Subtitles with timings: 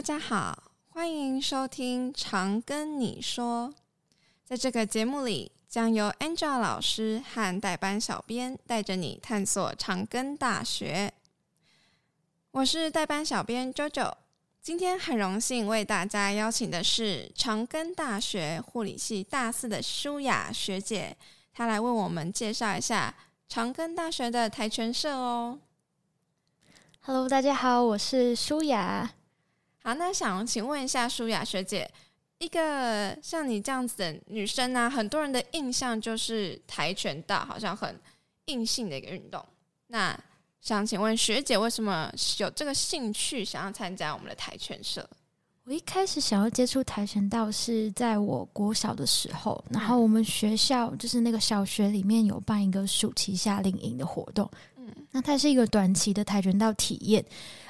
[0.00, 3.68] 大家好，欢迎收听《长跟你说》。
[4.46, 11.12] 在这个节目里，将由 Angela 老师和代班小编带着你探索长庚大学。
[12.52, 14.14] 我是代班小编 JoJo，
[14.62, 21.14] 今天很荣幸为大家邀请的是长庚大学护理系大四的舒雅学姐，
[21.52, 23.14] 她来为我们介绍一下
[23.46, 25.58] 长庚大学的跆拳社哦。
[27.02, 29.12] Hello，大家好，我是舒雅。
[29.82, 31.90] 好，那想请问一下舒雅学姐，
[32.38, 37.98] 一个像你这样子的女生呢、啊，很多人的印象就是跆拳道，好像很
[38.46, 39.44] 硬性的一个运动。
[39.86, 40.18] 那
[40.60, 45.08] 想请问学姐，为什么有这个兴趣，想要参加我们的跆拳社？
[45.64, 54.69] 我一开始想要接触跆拳道是在我国小的时候，然后我们学校就是那个小学里面有办一个暑期夏令营的活动，嗯，
[55.12, 57.24] 那它是一个短期的跆拳道体验。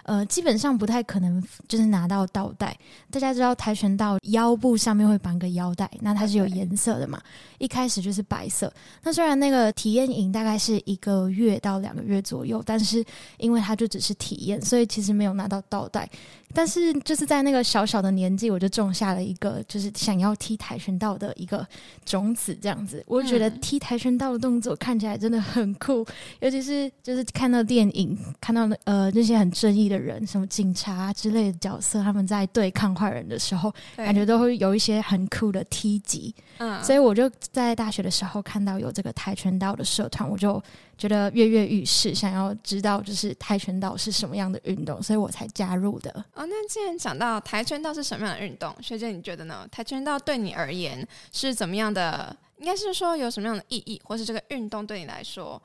[0.04, 2.76] 呃，基本上不太可能就是拿到倒带。
[3.10, 7.20] 大家知道跆拳道腰部上面会绑个腰带，那它是有颜色的嘛
[7.58, 8.72] 一开始就是白色。
[9.02, 13.04] 那虽然那个体验营大概是一个月到两个月左右，但是
[13.38, 16.08] 因为它就只是体验，所以其实没有拿到倒带。
[16.52, 21.64] 但是就是在那个小小的年纪，我就种下了一个就是想要踢跆拳道的一个
[22.04, 23.04] 种子，这样子。
[23.06, 26.04] 我觉得踢跆拳道的动作看起来真的很酷，
[26.40, 36.32] 尤其是就是看到电影，看到呃那些很正义的人，什么警察之类的角色，他们在对抗坏人的时候，感觉都会有一些很酷的踢击。
[36.58, 40.62] 嗯，所以我就在大学的时候看到有这个跆拳道的社团，我就
[40.96, 46.12] 觉得跃跃欲试，想要知道就是跆拳道是什么样的运动，所以我才加入的。
[46.34, 49.66] 哦，那既然讲到跆拳道是什么样的运动，学姐你觉得呢？
[49.72, 52.36] 跆拳道对你而言是怎么样的？
[52.58, 55.60] 应该是说有什么样的意义，或是这个运动对你来说？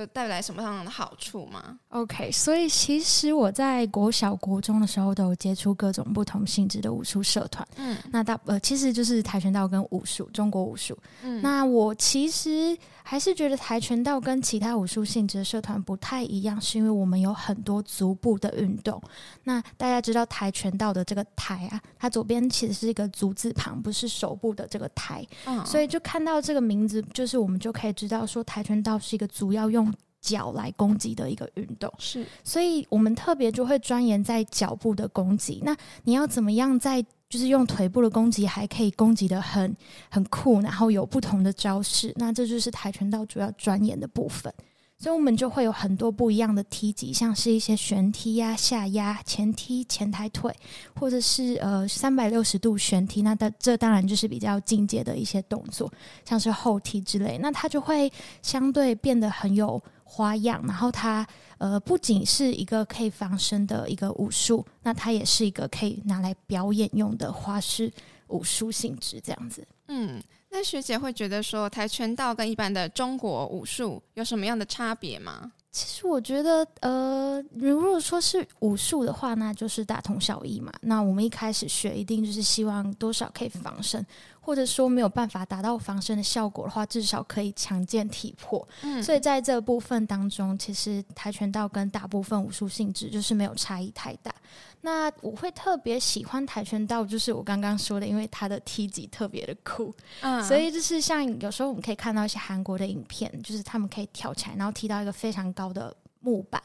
[0.00, 7.66] 有带来什么样的好处吗？OK，所以其实我在国小、国中的时候都有接触各种不同性质的武术社团。
[7.76, 10.98] 嗯，那大呃其实就是跆拳道跟武术，中国武术。
[11.22, 19.00] 嗯，那我其实还是觉得跆拳道跟其他武术性质的社团不太一样，是因为我们有很多足部的运动。
[19.44, 25.24] 那大家知道跆拳道的这个“跆”啊，它左边其实是一个足字旁，不是手部的这个“跆”。
[25.46, 29.83] 嗯，所以就看到这个名字，就是我们就可以知道说，跆拳道是一个主要用。
[30.24, 35.60] 脚来攻击的一个运动是，所以我们特别就会钻研在脚部的攻击。
[35.62, 39.76] 那你要怎么样在就是用腿部的攻击，还可以攻击的很
[40.08, 42.10] 很酷，然后有不同的招式。
[42.16, 44.50] 那这就是跆拳道主要钻研的部分。
[44.96, 50.50] 所以我们就会有很多不一样的踢击，像是一些旋踢呀、下压、前踢、前抬腿，
[50.98, 53.20] 或者是呃三百六十度旋踢。
[53.20, 55.92] 那的这当然就是比较进阶的一些动作，
[56.24, 57.36] 像是后踢之类。
[57.42, 59.82] 那它就会相对变得很有。
[60.14, 61.26] 花样，然后它
[61.58, 67.92] 呃不仅是一个可以防身的一个武术，那它也是一个可以拿来表演用的花式
[68.28, 69.66] 武术性质这样子。
[69.88, 75.50] 嗯，那学姐会觉得说跆拳道跟一般的中国武术有什么样的差别吗？
[75.72, 80.72] 其实我觉得，呃，如果说是武术的话，那就是大同小异嘛。
[80.82, 84.06] 那我们一开始学，一定就是希望多少可以防身。
[84.44, 88.66] 或者说没有办法达到防身的效果的话，至少可以强健体魄。
[88.82, 94.34] 嗯，所以在这部分当中，其实跆拳道跟大部分武术性质就是没有差异太大。
[94.82, 99.94] 那我会特别喜欢跆拳道，就是我刚刚说的，因为它的踢击特别的酷。
[100.20, 106.62] 嗯，所以就是像有时候我们可以看到一些韩国的影片，就是他们可以跳起来，然后踢到一个非常高的木板。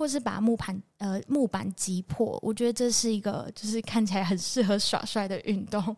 [0.00, 5.94] 或是把木盘呃木板击破，我觉得这是一个就是看起来很适合耍帅的运动。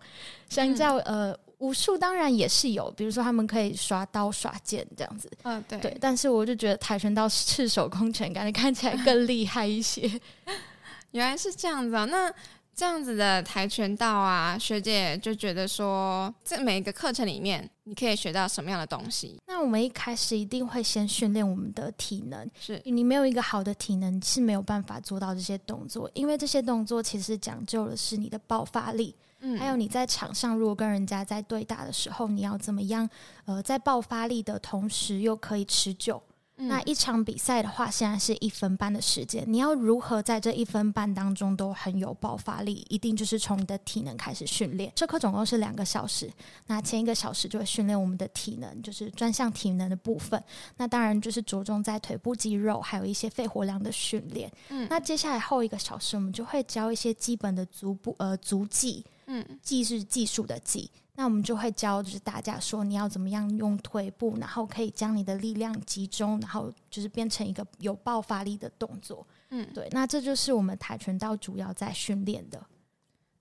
[0.48, 5.30] 相较呃武术当然也是有，比如说他们可以耍刀耍剑这样子。
[5.44, 5.96] 嗯，对对。
[6.00, 10.20] 但是我就觉得跆拳道赤手空拳，感觉看起来更厉害一些。
[11.12, 12.34] 原来是这样子啊，那。
[12.82, 19.40] 这样子的跆拳道啊，学姐就觉得说，在每一个课程里面，你可以学到什么样的东西？
[19.46, 33.08] 那我们一开始一定会先训练我们的体能，是你没有一个好的体能是没有办法做到这些动作，因为这些动作其实讲究的是你的爆发力，嗯，还有你在场上如果跟人家在对打的时候，你要怎么样？
[33.44, 36.20] 呃，在爆发力的同时又可以持久。
[36.68, 42.86] 那一场比赛的话，现在是一分半的时间，你要如何在这一分半当中都很有爆发力？
[42.88, 44.92] 一定就是从你的体能开始训练。
[44.94, 46.30] 这课总共是两个小时，
[46.66, 50.42] 那前一个小时就会训练我们的体能，就是专项体能的部分。
[50.76, 54.50] 那当然就是着重在腿部肌肉，还有一些肺活量的训练。
[54.68, 59.04] 嗯，那接下来后一个小时，我们就会教一些基本的足部呃足技。
[59.26, 60.90] 嗯，技是技术的技。
[61.14, 69.26] 那我们就会教，就是大家说你要怎么样用腿部，然后可以将你的力量集中，然后就是变成一个有爆发力的动作。
[69.50, 69.86] 嗯，对。
[69.92, 72.64] 那这就是我们跆拳道主要在训练的。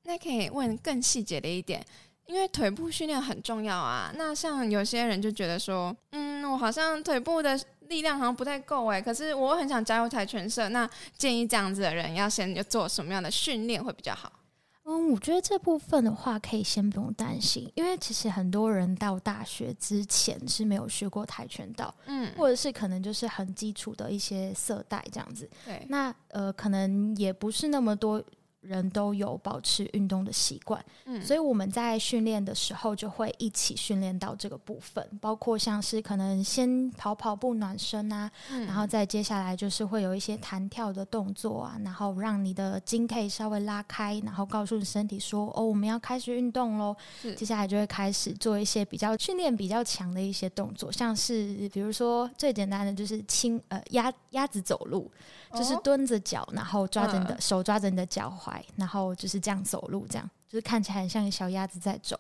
[0.04, 1.82] 那可以问更细节的一点，
[2.26, 4.12] 因为腿部训练很重要啊。
[4.16, 7.58] 那像有些人就觉得说，嗯，我好像腿部的
[7.88, 10.68] 力量好像不太够哎，可是我很想加入跆拳社。
[10.70, 14.30] 那建议这样子的人要先做什么样的训练会比较好？
[15.12, 25.50] 嗯，我觉得这部分的话可以先不用担心，因为其实很多人到大学之前是没有学过跆拳道，嗯，或者是可能就是很基础的一些色带这样子。
[25.66, 28.24] 对，那呃，可能也不是那么多。
[28.62, 46.96] 人都有保持运动的习惯，嗯，所以我们在训练的时候就会一起训练到这个部分，包括像是可能先跑跑步暖身啊，嗯，然后再接下来就是会有一些弹跳的动作啊，然后让你的筋可以稍微拉开，然后告诉你身体说哦，我们要开始运动喽。
[47.22, 55.12] 是接下来就会开始做一些比较训练比较强的一些动作，像是比如说最简单的就是轻呃鸭鸭子走路。
[55.54, 62.20] 就是蹲着脚，然后抓着你的手，抓着你的脚踝，然后就是这样走路，这样就是看起来很像小鸭子在走。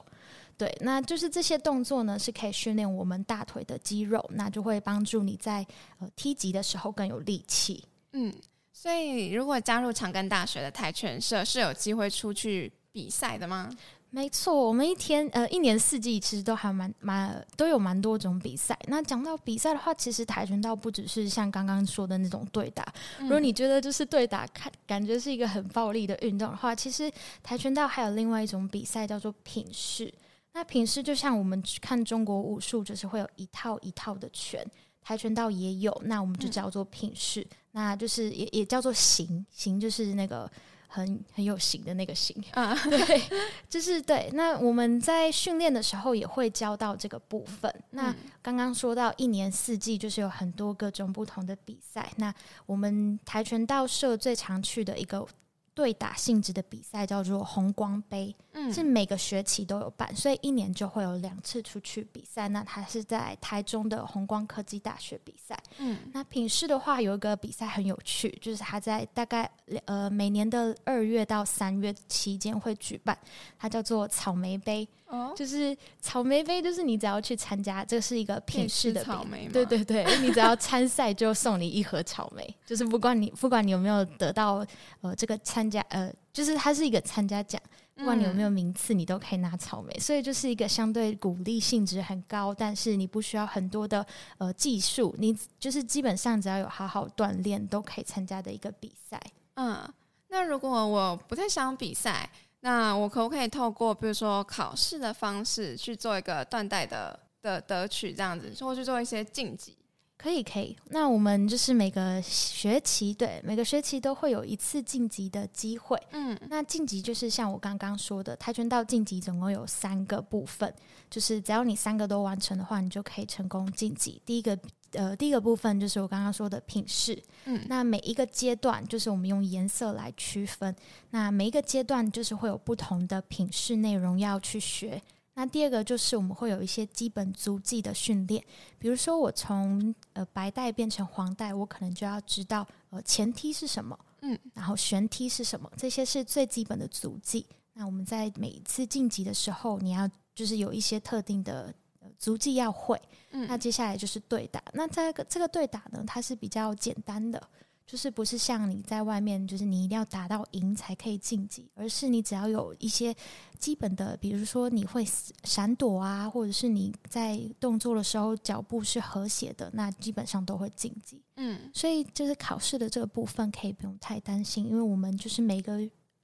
[0.57, 5.65] 对，那就是这些动作呢，是可以训练我们大腿的肌肉，那就会帮助你在
[5.99, 7.83] 呃踢级的时候更有力气。
[8.11, 8.31] 嗯，
[8.71, 13.71] 所以如果加入长庚大学的跆拳社，是有机会出去比赛的吗？
[14.13, 18.77] 没错，我们一天呃一年四季其实都还蛮蛮都有蛮多种比赛。
[18.87, 22.83] 那讲到比赛的话，其实跆拳道不只是像刚刚说的那种对打。
[23.19, 27.09] 嗯、如果你觉得就是对打看感觉是一个很暴力的运动的话，其实
[27.41, 30.13] 跆拳道还有另外一种比赛叫做品势。
[30.51, 34.61] 那品势就像我们看中国武术，就是会有一套一套的拳，
[35.01, 37.39] 跆拳道也有，那我们就叫做品势。
[37.39, 40.51] 嗯、那就是也也叫做形，形就是那个。
[40.93, 43.21] 很很有型的那个型啊， 对，
[43.69, 44.29] 就是对。
[44.33, 47.73] 那我们在训练的时候也会教到这个部分。
[47.91, 52.11] 那刚刚说到一年四季就是有很多各种不同的比赛。
[52.17, 52.33] 那
[52.65, 55.25] 我们跆拳道社最常去的一个。
[55.73, 62.47] 对打性质的比赛叫做红光杯，嗯，是每个学期都有办，所以一年就会有两次出去比赛。
[62.49, 69.49] 那它是在台中的红光科技大学比赛，嗯，那品试的话有一个比赛很有趣，就是它在大概
[69.85, 73.17] 呃每年的二月到三月期间会举办，
[73.57, 74.87] 它叫做草莓杯。
[75.07, 84.65] 哦，就是草莓杯，就是你只要去参加，这是一个品试的草莓，对对对，你只要参赛就送你一盒草莓， 就是不管你不管你有没有得到
[85.01, 87.61] 呃这个参加呃，就是它是一个参加奖，
[87.95, 94.05] 不管你有没有名次，你都可以拿草莓，所以就是一个相对鼓励性质很高，但是你不需要很多的
[94.37, 99.21] 呃技术，你就是基本上只要有好好锻炼都可以参加的一个比赛。
[99.55, 99.81] 嗯，
[100.29, 102.29] 那如果我不太想比赛。
[102.63, 109.75] 那我可不可以透过比如说考试的方式去做一个断代的的得取这样子，或去做一些晋级？
[110.21, 110.77] 可以，可以。
[110.89, 115.97] 那我们就是每个学期，对，每个学期都会有一次晋级的机会。
[116.11, 120.73] 嗯，那晋级就是像我刚刚说的，跆拳道晋级总共有三个部分，
[121.09, 124.21] 就是只要你三个都完成的话，你就可以成功晋级。
[124.25, 124.57] 第一个。
[124.93, 130.75] 呃，第一个部分就是我刚刚说的品试，嗯，那每一个阶段就是我们用颜色来区分，
[131.11, 135.01] 那每一个阶段就是会有不同的品试内容要去学。
[135.41, 138.45] 那第二个就是我们会有一些基本足迹的训练，
[138.77, 147.43] 比如说我从呃白带变成黄带，我可能就要知道呃前踢是什么，嗯，然后旋踢是什么，这些是最基本的足迹。
[147.73, 151.73] 那我们在每一次晋级的时候，你要就是有一些特定的。
[152.17, 153.01] 足迹要会，
[153.31, 154.63] 嗯，那接下来就是对打。
[154.73, 157.41] 那这个这个对打呢，它是比较简单的，
[157.91, 163.13] 就是不是像你在外面，就是你一定要打到赢才可以晋级，而是你只要有一些
[163.59, 165.05] 基本的，比如说你会
[165.43, 171.21] 闪躲啊，或者是你在动作的时候脚步是和谐的，那基本上都会晋级。
[171.35, 175.77] 嗯，所以就是考试的这个部分可以不用太担心，因为我们就是每个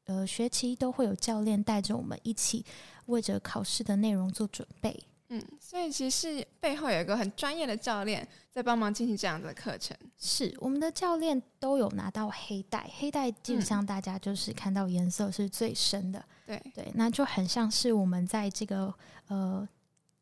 [0.05, 2.63] 呃学期都会有教练带着我们一起
[3.07, 4.97] 为着考试的内容做准备。
[5.29, 9.95] 嗯，所以其实背后有一个很专业的教练在帮忙进行这样的课程。
[10.17, 16.23] 是，我们的教练都有拿到黑带，黑带基本上大家就是看到颜色是最深的。
[16.45, 18.93] 对、嗯、对，那就很像是我们在这个
[19.27, 19.67] 呃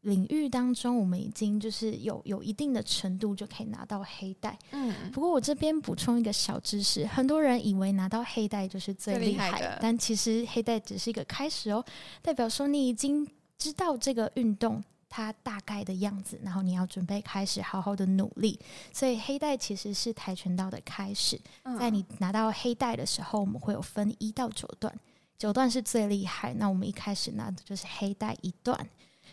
[0.01, 4.57] 领域当中，我们已经就是有有一定的程度就可以拿到黑带。
[4.71, 11.85] 嗯，不过我这边补充一个小知识，很多人以为拿到黑带就是最厉害的，害的，但其实黑带只是一个开始哦，
[12.24, 13.27] 代表说你已经
[13.59, 14.83] 知道这个运动。
[15.15, 18.60] 它大概的样子，然后你要准备开始好好的努力，
[18.91, 21.39] 所以黑带其实是跆拳道的开始。
[21.79, 24.93] 在你拿到黑带的时候，我们会有分一到九段，
[25.38, 26.53] 九段是最厉害。
[26.55, 28.77] 那我们一开始拿的就是黑带一段，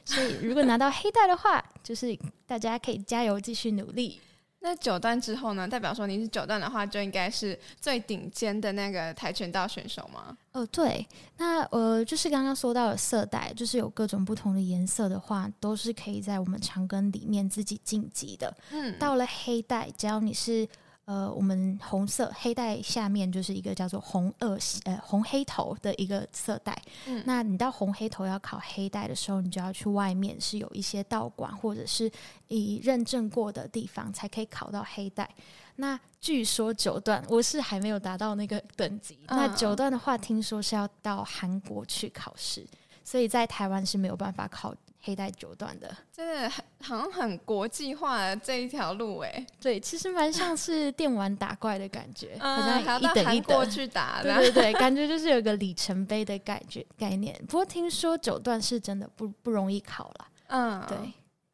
[0.05, 4.21] 所以如果拿到黑带的话，就是大家可以加油继续努力。
[4.63, 5.67] 那九段之后呢？
[5.67, 10.37] 代表说你是九段的话，就应该是最顶尖的那个跆拳道选手吗？
[10.53, 11.07] 呃，对。
[11.37, 18.55] 那呃，就是刚刚说到的色带，就是有各种不同的颜色的话，都是可以在我们长庚里面自己晋级的。
[18.71, 20.69] 嗯，到了黑带，只要你是。
[21.05, 26.81] 呃，我们红色黑带下面就是一个叫做红二呃红黑头的一个色带。
[27.07, 32.11] 嗯，那你到红黑头要考黑带的时候，你就要去外面是有一些道馆或者是
[32.49, 35.29] 以认证过的地方才可以考到黑带。
[35.77, 42.65] 那据说九段我是还没有达到那个等级，嗯、那九段的话，听说是要到韩国去考试，
[43.03, 44.73] 所以在台湾是没有办法考。
[45.05, 57.37] 黑带九段的，真的很好像很国际化的这一条路哎，对，其实蛮像是电玩打怪的感觉，嗯、好像一等一等过去打，对对对，感觉就是有个里程碑的感觉概念。
[57.49, 60.97] 不过听说九段是真的不不容易考了，嗯，对，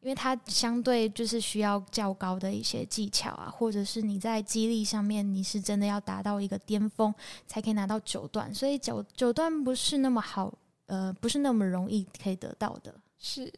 [0.01, 7.15] 因为它相对就是需要较高的一些技巧啊，或者是你在激励上面你是真的要达到一个巅峰
[7.47, 10.53] 才可以拿到九段，所以九九段不是那么好，
[10.85, 12.95] 呃，不是那么容易可以得到的。
[13.19, 13.53] 是，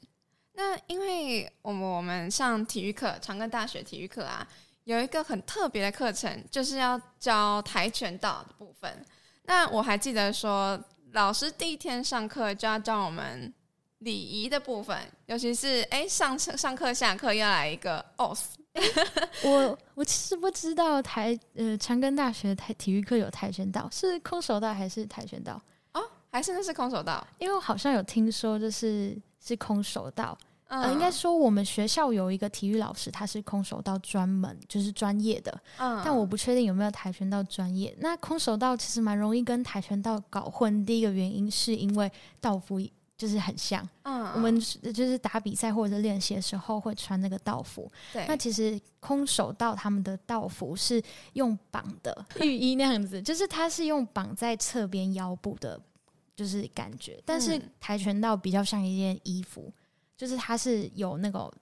[0.55, 4.47] 那因为我们我们上体育课，长庚大学体育课啊，
[4.85, 9.05] 有一个很特别的课程，就是要教跆拳道的部分。
[9.45, 13.53] 那我还记得说，老师第一天上课就要教我们
[13.99, 18.45] 礼仪的部分，尤其是哎上上课下课要来一个 OS。
[19.45, 25.61] 我我其实不知道台呃长庚大学台体育课有跆拳道，是空手道还是跆拳道？
[25.93, 27.27] 哦，还是那是空手道？
[27.39, 29.21] 因为我好像有听说就是。
[29.41, 30.37] 是空手道，
[30.69, 35.61] 嗯、呃，应该说我们学校有一个体育老师，他是空手道专门，就是专业的。
[35.79, 37.97] 嗯，但我不确定有没有跆拳道专业。
[38.01, 42.81] 那空手道其实蛮容易跟跆拳道搞混，第一个原因是因为道服
[43.17, 43.87] 就是很像。
[44.05, 47.91] 嗯，我们就是打比赛或者练习的时候会穿那个道服。
[48.13, 55.81] 对，那其实空手道他们的道服是用绑的浴衣那样子， 就是它是用绑在侧边腰部的。
[56.41, 59.73] 就是感觉，但是跆拳道比较像一件衣服，嗯、
[60.17, 61.53] 就是它是有那个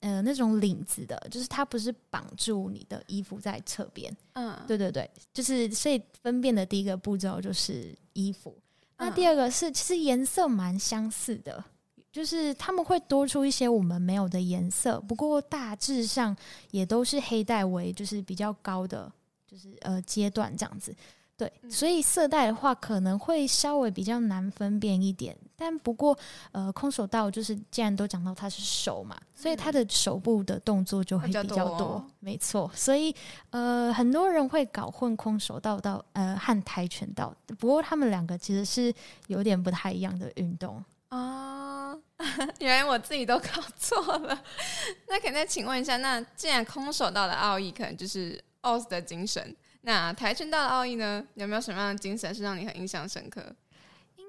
[0.00, 4.12] 呃那种领子的，就是它不是绑住你的衣服在侧边。
[4.32, 8.52] 嗯，对对对，就是所以分辨的第一个步骤就是衣服。
[8.96, 11.64] 嗯、那第二个是其实颜色蛮相似的，
[12.10, 16.36] 就是他们会多出一些我们没有的颜色，不过大致上
[16.72, 19.12] 也都是黑带为就是比较高的
[19.46, 20.92] 就是呃阶段这样子。
[21.38, 26.18] 对，所以色带的话可能会稍微比较难分辨一点，但不过
[26.50, 32.70] 呃，空手道就是既然都讲到它是手嘛，所以它的手部的动作就会比较多，较多哦、没错。
[32.74, 33.14] 所以
[33.50, 38.90] 呃，很多人会搞混空手道到呃和跆拳道，不过他们两个其实是
[39.26, 41.94] 有点不太一样的运动啊。
[42.60, 43.46] 原来我自己都搞
[43.78, 44.42] 错了。
[45.06, 49.54] 那可以再请问一下，那既然空手道的奥义可能就是 OZ 的精神。
[49.86, 51.24] 那跆拳道的奥义呢？
[51.34, 53.54] 有没有什么样的精神是让你很印象深刻？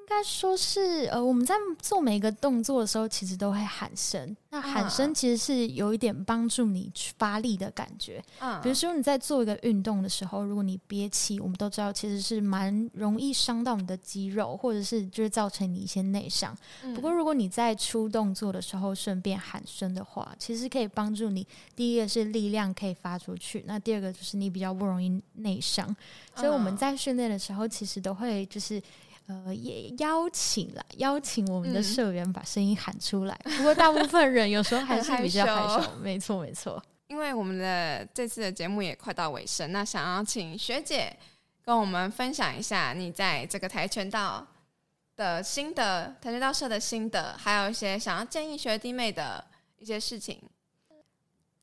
[0.10, 4.34] 应该说是，呃，我们在做每一个动作的时候，其实都会喊声。
[4.50, 8.24] 那喊声其实是有一点帮助你发力的感觉。
[8.40, 16.58] 嗯，比如说你在做一个运动的时候，如果你憋气，我们都知道其实是蛮容易伤到你的肌肉，或者是就是造成你一些内伤。
[16.84, 21.46] 嗯，不过如果你在出动作的时候顺便喊声的话，其实可以帮助你。
[21.76, 25.94] 第一个是力量可以发出去，那第二个就是你比较不容易内伤。
[26.34, 28.82] 所以我们在训练的时候，其实都会就是。
[29.28, 33.38] 呃，也邀请了邀请我们的社员把声音喊出来。
[33.44, 35.92] 嗯、不过大部分人有时候还是比较害羞。
[36.02, 36.82] 没错，没错。
[37.08, 41.16] 因为我们的这次的节目也快到尾声，那想要请学姐
[41.62, 44.46] 跟我们分享一下你在这个跆拳道
[45.16, 49.44] 的心得，跆拳道社的心得，还有一些想要建议学弟妹的
[49.78, 50.42] 一些事情。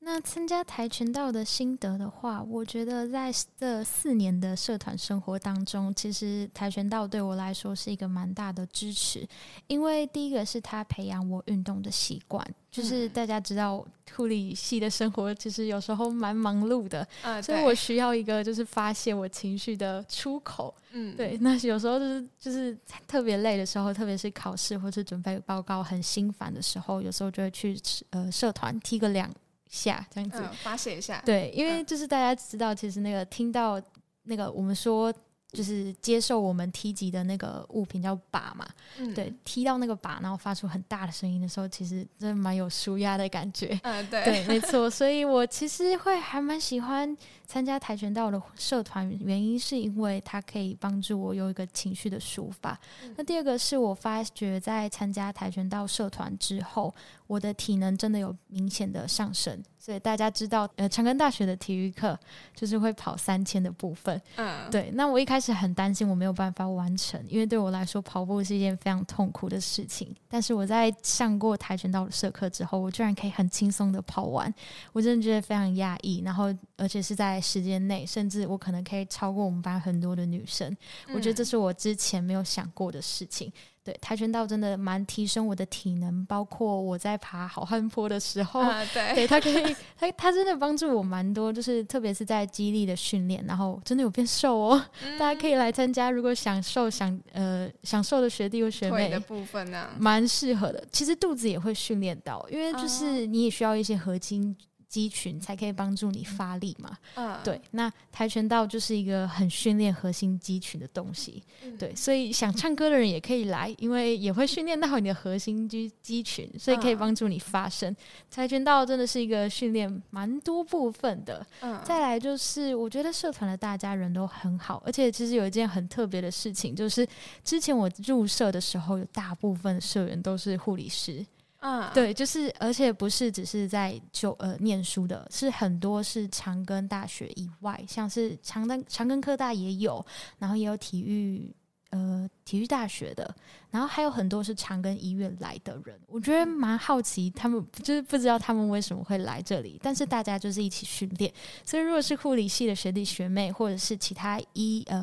[0.04, 9.26] 那参加跆拳道的心得的话，我觉得在这四年的社团生活当中，其实跆拳道对我来说是一个蛮大的支持。
[9.66, 13.82] 因为第一个是他培养我运动的习惯，就是大家知道
[14.14, 20.74] 护理系的生活其实有时候蛮忙碌的，嗯，所以我需要一个就是发泄我情绪的出口。
[20.92, 21.38] 嗯，对。
[21.40, 22.76] 那有时候就是就是
[23.08, 27.80] 特别累的时候，特别是考试或是准备报告很心烦的时候，有时候就会去
[28.10, 29.28] 呃社团踢个两。
[29.74, 33.80] 下这样子、嗯、发泄一下，对，因为就是大家知道，其实那个听到
[34.22, 35.12] 那个我们说。
[35.54, 38.66] 就是接受我们踢击的那个物品叫靶嘛，
[38.98, 43.78] 嗯、对，踢到那个靶，然后发出很大的声音的时候，其实真的蛮有舒压的感觉。
[43.84, 44.90] 嗯，对，对，没错。
[44.90, 47.16] 所以我其实会还蛮喜欢
[47.46, 52.76] 参加跆拳道的社团，原因是因为它可以帮助我有一个情绪的抒发。
[53.04, 56.92] 嗯、那第二个是我发觉在参加跆拳道社团之后，
[57.26, 59.62] 我的体能真的有明显的上升。
[59.78, 62.18] 所以大家知道，呃，长庚大学的体育课
[62.54, 64.18] 就是会跑三千的部分。
[64.36, 64.90] 嗯，对。
[64.94, 70.14] 那我一开始很担心我没有办法完成，因为对我来说跑步是一件非常痛苦的事情。
[70.26, 74.52] 但是我在上过跆拳道的社课之后，我居然可以很轻松的跑完，
[74.94, 76.22] 我真的觉得非常压抑。
[76.24, 76.46] 然后
[76.78, 80.74] 而且是在时间内，甚至我可能可以超过我们班很多的女生。
[81.14, 83.52] 我觉得这是我之前没有想过的事情。
[83.84, 94.84] 对，跆拳道真的蛮提升我的体能，包括我在爬好汉坡的时候，啊、对， 对，它可以，它它真的帮助我蛮多，就是特别是在肌力的训练，然后真的有变瘦哦。
[95.04, 100.82] 嗯、大家可以来参加，如果想瘦想呃想瘦的学弟或学妹，的部分呢、啊，蛮适合的。
[100.90, 104.56] 其实肚子也会训练到，因为就是你也需要一些核心。
[104.94, 106.96] 肌群才可以帮助你发力嘛？
[107.16, 107.60] 嗯，对。
[107.72, 111.92] 那跆拳道就是一个很训练核心肌群的东西，嗯、对。
[111.96, 117.90] 所以想唱歌的人也可以来，因为也会训练到你的核心肌肌群，所以可以帮助你发声。
[117.90, 117.96] 嗯、
[118.30, 121.44] 跆拳道真的是一个训练蛮多部分的。
[121.62, 127.04] 嗯，再来就是我觉得社团的大家人都很好，而且其实有一件很特别的事情，就是
[127.42, 131.26] 之前我入社的时候，有大部分的社员都是护理师。
[131.66, 140.04] 嗯，对，就是，而且不是只是在就呃念书的，是很多是长庚大学以外，像是长庚长庚科大也有，
[140.36, 141.50] 然后也有体育
[141.88, 143.34] 呃体育大学的，
[143.70, 151.32] 然后还有很多是长庚医院来的人，我觉得蛮好奇，他们就是不知道他们为什么会来这里，但是大家就是一起训练，
[151.64, 155.02] 所以如果是护理系的学弟学妹，或者是其他医呃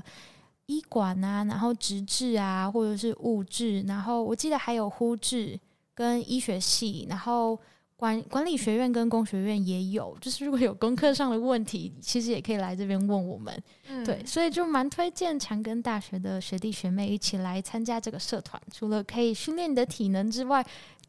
[0.67, 5.59] 医管啊，然后职治啊，或者是物质，然后我记得还有呼治。
[6.01, 7.57] 跟医学系，然后
[7.95, 13.55] 管管理学院跟工学院也有，就是如果有功课上的问题，其实也可以来这边问我们。
[13.87, 20.65] 嗯、对，所以就蛮推荐长庚大学的学弟学妹一起来参加这个社团，除了可以训练你的体能之外，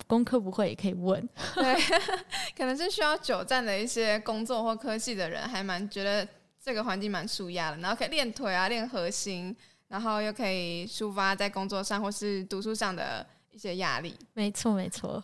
[0.07, 1.27] 功课不会也可以问。
[1.57, 1.75] 对，
[2.55, 6.29] 可能是需要久站的一些工作或科技的人，还蛮觉得
[6.63, 9.57] 这个环境蛮舒压的，然后可以练腿啊，练核心，
[9.89, 13.27] 然后又可以抒发在工作上或是读书上的。
[13.53, 15.23] 一些压力，没错没错。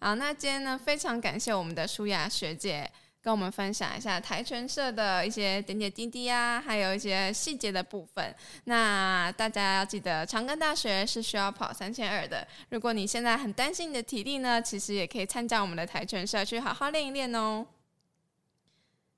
[0.00, 2.90] 好，那今天呢，非常感谢我们的舒雅学姐
[3.22, 8.34] 跟我们分享一下跆拳社的一些点点滴滴啊，还有一些细节的部分。
[8.64, 12.46] 那大家要记得，长庚大学是需要跑三千二的。
[12.68, 17.64] 如果你现在很担心你的体力呢，其实也可以参加我们的跆拳社去好好练一练哦。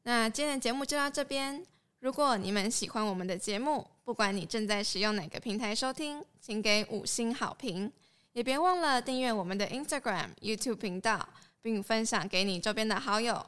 [0.05, 1.66] 那今天的节目就到这边。
[1.99, 7.90] 如果你们喜欢我们的节目，不管你正在使用哪个平台收听，请给五星好评。
[8.37, 11.27] 也别忘了订阅我们的 Instagram、YouTube 频道，
[11.62, 13.46] 并分享给你周边的好友。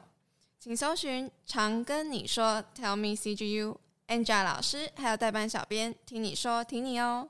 [0.59, 7.29] 请搜寻“常跟你说 ”，Tell me CGU，Angela 老师还有代班小编听你说，听你哦。